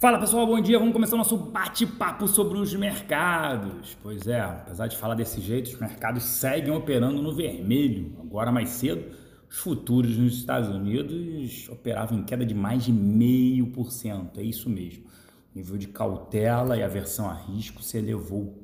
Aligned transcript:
Fala 0.00 0.16
pessoal, 0.16 0.46
bom 0.46 0.60
dia. 0.60 0.78
Vamos 0.78 0.92
começar 0.92 1.16
o 1.16 1.18
nosso 1.18 1.36
bate-papo 1.36 2.28
sobre 2.28 2.56
os 2.56 2.72
mercados. 2.72 3.98
Pois 4.00 4.28
é, 4.28 4.40
apesar 4.40 4.86
de 4.86 4.96
falar 4.96 5.16
desse 5.16 5.40
jeito, 5.40 5.66
os 5.66 5.80
mercados 5.80 6.22
seguem 6.22 6.72
operando 6.72 7.20
no 7.20 7.34
vermelho. 7.34 8.16
Agora 8.20 8.52
mais 8.52 8.68
cedo, 8.68 9.04
os 9.50 9.58
futuros 9.58 10.16
nos 10.16 10.34
Estados 10.34 10.68
Unidos 10.68 11.68
operavam 11.68 12.16
em 12.16 12.22
queda 12.22 12.46
de 12.46 12.54
mais 12.54 12.84
de 12.84 12.92
meio 12.92 13.72
por 13.72 13.90
cento. 13.90 14.38
É 14.38 14.42
isso 14.44 14.70
mesmo. 14.70 15.02
O 15.52 15.58
nível 15.58 15.76
de 15.76 15.88
cautela 15.88 16.76
e 16.76 16.82
aversão 16.84 17.28
a 17.28 17.34
risco 17.34 17.82
se 17.82 17.98
elevou. 17.98 18.56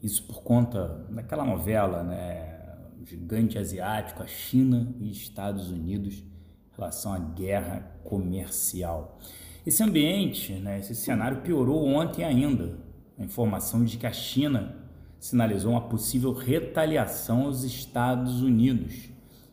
Isso 0.00 0.22
por 0.22 0.44
conta 0.44 1.04
daquela 1.10 1.44
novela, 1.44 2.04
né? 2.04 2.60
O 3.02 3.04
gigante 3.04 3.58
asiático, 3.58 4.22
a 4.22 4.26
China 4.28 4.94
e 5.00 5.10
Estados 5.10 5.68
Unidos 5.68 6.14
em 6.14 6.76
relação 6.76 7.12
à 7.12 7.18
guerra 7.18 7.98
comercial. 8.04 9.18
Esse 9.66 9.82
ambiente, 9.82 10.52
né, 10.52 10.78
esse 10.78 10.94
cenário 10.94 11.38
piorou 11.38 11.84
ontem 11.84 12.24
ainda. 12.24 12.78
A 13.18 13.24
informação 13.24 13.84
de 13.84 13.96
que 13.96 14.06
a 14.06 14.12
China 14.12 14.76
sinalizou 15.18 15.72
uma 15.72 15.80
possível 15.80 16.32
retaliação 16.32 17.46
aos 17.46 17.64
Estados 17.64 18.42
Unidos. 18.42 19.08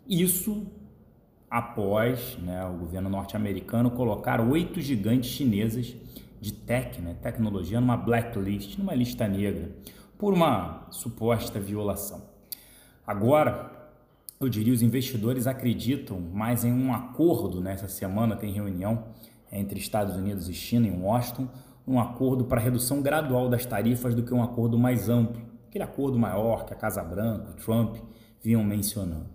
Isso 0.08 0.68
após 1.50 2.38
né, 2.38 2.64
o 2.64 2.74
governo 2.74 3.10
norte-americano 3.10 3.90
colocar 3.90 4.40
oito 4.40 4.80
gigantes 4.80 5.32
chinesas 5.32 5.96
de 6.40 6.54
tech, 6.54 7.02
né, 7.02 7.16
tecnologia, 7.20 7.82
numa 7.82 7.98
blacklist, 7.98 8.78
numa 8.78 8.94
lista 8.94 9.28
negra, 9.28 9.72
por 10.16 10.32
uma 10.32 10.86
suposta 10.92 11.60
violação. 11.60 12.22
Agora, 13.08 13.90
eu 14.40 14.48
diria, 14.48 14.74
os 14.74 14.84
investidores 14.84 15.48
acreditam 15.48 16.20
mais 16.20 16.64
em 16.64 16.72
um 16.72 16.94
acordo 16.94 17.60
nessa 17.60 17.88
semana, 17.88 18.36
tem 18.36 18.52
reunião 18.52 19.06
entre 19.54 19.80
Estados 19.80 20.16
Unidos 20.16 20.50
e 20.50 20.54
China 20.54 20.88
em 20.88 21.00
Washington, 21.00 21.48
um 21.88 22.00
acordo 22.00 22.46
para 22.46 22.60
redução 22.60 23.02
gradual 23.02 23.48
das 23.48 23.66
tarifas 23.66 24.16
do 24.16 24.24
que 24.24 24.34
um 24.34 24.42
acordo 24.42 24.78
mais 24.78 25.10
amplo, 25.10 25.42
aquele 25.68 25.84
acordo 25.84 26.18
maior 26.18 26.66
que 26.66 26.74
a 26.74 26.76
Casa 26.76 27.04
Branca, 27.04 27.52
o 27.52 27.54
Trump 27.54 27.98
vinham 28.42 28.64
mencionando. 28.64 29.28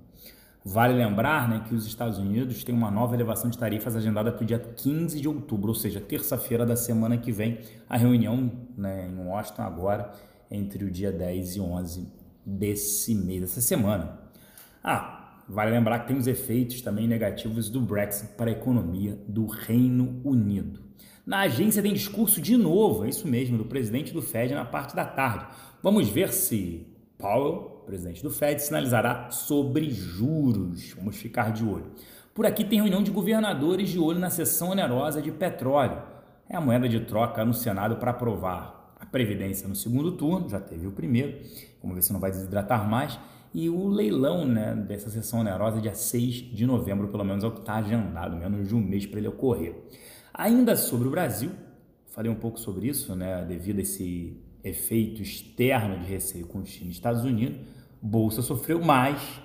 Vale 0.65 0.93
lembrar 0.93 1.49
né, 1.49 1.65
que 1.67 1.75
os 1.75 1.87
Estados 1.87 2.19
Unidos 2.19 2.63
têm 2.65 2.75
uma 2.75 2.91
nova 2.91 3.15
elevação 3.15 3.49
de 3.49 3.57
tarifas 3.57 3.97
agendada 3.97 4.33
para 4.33 4.43
o 4.43 4.47
dia 4.47 4.59
15 4.59 5.21
de 5.21 5.29
outubro, 5.29 5.69
ou 5.69 5.75
seja, 5.75 6.01
terça-feira 6.01 6.67
da 6.67 6.77
semana 6.77 7.17
que 7.17 7.33
vem, 7.33 7.59
a 7.89 7.97
reunião 7.97 8.53
né, 8.77 9.09
em 9.09 9.27
Washington 9.27 9.63
agora 9.63 10.13
entre 10.51 10.85
o 10.85 10.91
dia 10.91 11.13
10 11.13 11.57
e 11.57 11.61
11 11.61 12.13
desse 12.45 13.15
mês, 13.15 13.41
dessa 13.43 13.61
semana. 13.61 14.19
Ah, 14.83 15.18
Vale 15.49 15.71
lembrar 15.71 16.01
que 16.01 16.09
tem 16.09 16.17
os 16.17 16.27
efeitos 16.27 16.83
também 16.83 17.09
negativos 17.09 17.71
do 17.71 17.81
Brexit 17.81 18.35
para 18.35 18.51
a 18.51 18.53
economia 18.53 19.19
do 19.27 19.47
Reino 19.47 20.21
Unido. 20.23 20.81
Na 21.25 21.41
agência 21.41 21.83
tem 21.83 21.93
discurso 21.93 22.41
de 22.41 22.57
novo, 22.57 23.05
é 23.05 23.09
isso 23.09 23.27
mesmo, 23.27 23.57
do 23.57 23.65
presidente 23.65 24.13
do 24.13 24.21
Fed 24.21 24.55
na 24.55 24.65
parte 24.65 24.95
da 24.95 25.07
tarde. 25.07 25.47
Vamos 25.83 26.09
ver 26.09 26.33
se 26.33 26.87
Powell, 27.17 27.83
presidente 27.87 28.23
do 28.23 28.31
Fed, 28.31 28.63
sinalizará 28.63 29.31
sobre 29.31 29.91
juros. 29.91 30.93
Vamos 30.93 31.17
ficar 31.17 31.53
de 31.53 31.65
olho. 31.65 31.93
Por 32.35 32.45
aqui 32.45 32.63
tem 32.63 32.81
reunião 32.81 33.03
de 33.03 33.11
governadores 33.11 33.89
de 33.89 33.99
olho 33.99 34.19
na 34.19 34.31
sessão 34.31 34.71
onerosa 34.71 35.21
de 35.23 35.33
petróleo. 35.33 36.03
É 36.49 36.57
a 36.57 36.61
moeda 36.61 36.89
de 36.89 37.01
troca 37.01 37.45
no 37.45 37.55
Senado 37.55 37.97
para 37.97 38.11
aprovar 38.11 38.78
a 39.01 39.07
Previdência 39.07 39.69
no 39.69 39.75
segundo 39.75 40.13
turno, 40.13 40.49
já 40.49 40.61
teve 40.61 40.87
o 40.87 40.93
primeiro. 40.93 41.39
Vamos 41.83 41.97
ver 41.97 42.03
se 42.03 42.13
não 42.13 42.21
vai 42.21 42.31
desidratar 42.31 42.89
mais 42.89 43.19
e 43.55 43.69
o 43.69 43.89
leilão 43.89 44.47
né, 44.47 44.75
dessa 44.75 45.09
sessão 45.11 45.41
onerosa 45.41 45.81
dia 45.81 45.95
6 45.95 46.35
de 46.55 46.67
novembro, 46.67 47.09
pelo 47.09 47.25
menos 47.25 47.43
é 47.45 47.47
o 47.47 47.51
que 47.51 47.61
está 47.61 47.77
agendado, 47.77 48.37
menos 48.37 48.69
de 48.69 48.75
um 48.75 48.81
mês 48.81 49.07
para 49.07 49.19
ele 49.19 49.29
ocorrer. 49.29 49.75
Ainda 50.35 50.77
sobre 50.77 51.09
o 51.09 51.11
Brasil, 51.11 51.51
falei 52.07 52.31
um 52.31 52.35
pouco 52.35 52.59
sobre 52.61 52.89
isso, 52.89 53.15
né, 53.17 53.45
devido 53.47 53.79
a 53.79 53.83
esse 53.83 54.37
efeito 54.63 55.23
externo 55.23 55.99
de 55.99 56.07
receio 56.07 56.47
com 56.47 56.65
China 56.65 56.91
e 56.91 56.93
Estados 56.93 57.25
Unidos, 57.25 57.59
Bolsa 58.01 58.43
sofreu 58.43 58.81
mais. 58.81 59.41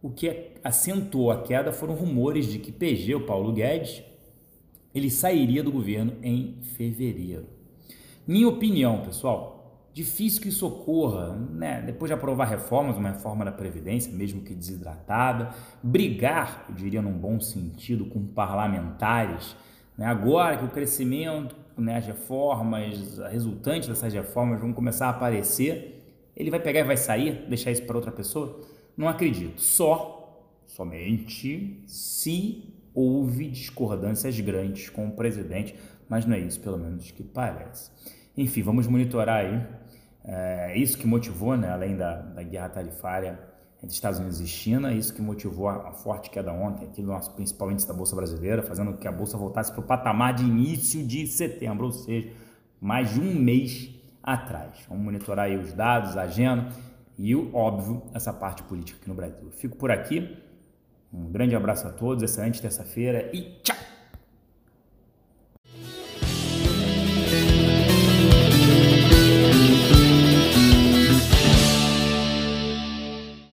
O 0.00 0.10
que 0.10 0.50
acentuou 0.64 1.30
a 1.30 1.42
queda 1.42 1.72
foram 1.72 1.94
rumores 1.94 2.46
de 2.46 2.58
que 2.58 2.72
PG, 2.72 3.14
o 3.14 3.26
Paulo 3.26 3.52
Guedes, 3.52 4.02
ele 4.92 5.10
sairia 5.10 5.62
do 5.62 5.70
governo 5.70 6.14
em 6.22 6.58
fevereiro. 6.76 7.46
Minha 8.26 8.48
opinião, 8.48 9.02
pessoal, 9.02 9.62
Difícil 9.92 10.40
que 10.40 10.48
isso 10.48 10.66
ocorra, 10.66 11.36
né? 11.36 11.82
Depois 11.82 12.08
de 12.08 12.14
aprovar 12.14 12.46
reformas, 12.46 12.96
uma 12.96 13.10
reforma 13.10 13.44
da 13.44 13.52
Previdência, 13.52 14.10
mesmo 14.10 14.40
que 14.40 14.54
desidratada, 14.54 15.50
brigar, 15.82 16.64
eu 16.70 16.74
diria 16.74 17.02
num 17.02 17.12
bom 17.12 17.38
sentido, 17.38 18.06
com 18.06 18.26
parlamentares, 18.26 19.54
né? 19.98 20.06
agora 20.06 20.56
que 20.56 20.64
o 20.64 20.68
crescimento, 20.68 21.54
né, 21.76 21.98
as 21.98 22.06
reformas, 22.06 23.18
resultantes 23.30 23.86
dessas 23.86 24.14
reformas 24.14 24.62
vão 24.62 24.72
começar 24.72 25.08
a 25.08 25.10
aparecer, 25.10 26.02
ele 26.34 26.50
vai 26.50 26.60
pegar 26.60 26.80
e 26.80 26.84
vai 26.84 26.96
sair, 26.96 27.46
deixar 27.46 27.70
isso 27.70 27.82
para 27.84 27.96
outra 27.96 28.10
pessoa? 28.10 28.62
Não 28.96 29.08
acredito. 29.08 29.60
Só, 29.60 30.42
somente, 30.66 31.82
se 31.86 32.64
houve 32.94 33.48
discordâncias 33.48 34.38
grandes 34.40 34.88
com 34.90 35.08
o 35.08 35.12
presidente, 35.12 35.74
mas 36.08 36.26
não 36.26 36.34
é 36.34 36.40
isso, 36.40 36.60
pelo 36.60 36.78
menos, 36.78 37.10
que 37.10 37.22
parece. 37.22 37.90
Enfim, 38.36 38.62
vamos 38.62 38.86
monitorar 38.86 39.44
aí. 39.44 39.66
É 40.24 40.76
isso 40.78 40.96
que 40.98 41.06
motivou, 41.06 41.56
né, 41.56 41.70
além 41.70 41.96
da, 41.96 42.16
da 42.16 42.42
guerra 42.42 42.68
tarifária 42.68 43.40
entre 43.82 43.94
Estados 43.94 44.20
Unidos 44.20 44.40
e 44.40 44.46
China, 44.46 44.94
isso 44.94 45.12
que 45.12 45.20
motivou 45.20 45.68
a, 45.68 45.88
a 45.88 45.92
forte 45.92 46.30
queda 46.30 46.52
ontem 46.52 46.84
aqui 46.84 47.02
do 47.02 47.08
nosso 47.08 47.32
principal 47.32 47.70
índice 47.72 47.88
da 47.88 47.92
Bolsa 47.92 48.14
Brasileira, 48.14 48.62
fazendo 48.62 48.92
com 48.92 48.98
que 48.98 49.08
a 49.08 49.12
Bolsa 49.12 49.36
voltasse 49.36 49.72
para 49.72 49.80
o 49.80 49.82
patamar 49.84 50.34
de 50.34 50.44
início 50.44 51.04
de 51.04 51.26
setembro, 51.26 51.86
ou 51.86 51.92
seja, 51.92 52.30
mais 52.80 53.12
de 53.12 53.20
um 53.20 53.34
mês 53.34 53.90
atrás. 54.22 54.72
Vamos 54.88 55.04
monitorar 55.04 55.46
aí 55.46 55.56
os 55.56 55.72
dados, 55.72 56.16
a 56.16 56.22
agenda 56.22 56.68
e, 57.18 57.34
óbvio, 57.34 58.02
essa 58.14 58.32
parte 58.32 58.62
política 58.62 58.98
aqui 59.00 59.08
no 59.08 59.14
Brasil. 59.14 59.50
fico 59.50 59.76
por 59.76 59.90
aqui. 59.90 60.36
Um 61.12 61.30
grande 61.30 61.54
abraço 61.54 61.86
a 61.86 61.90
todos, 61.90 62.22
excelente 62.22 62.62
terça-feira 62.62 63.30
e 63.34 63.58
tchau! 63.62 63.91